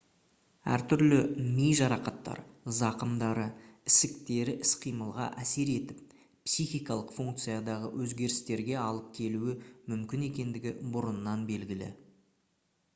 әр 0.75 0.81
түрлі 0.91 1.17
ми 1.57 1.65
жарақаттары 1.79 2.71
зақымдары 2.77 3.43
ісіктері 3.91 4.55
іс-қимылға 4.69 5.27
әсер 5.45 5.71
етіп 5.75 6.15
психикалық 6.47 7.13
функциядағы 7.19 7.93
өзгерістерге 8.07 8.75
әлып 8.87 9.15
келуі 9.21 9.55
мүмкін 9.95 10.27
екендігі 10.31 10.75
бұрыннан 10.97 11.47
белгілі 11.53 11.93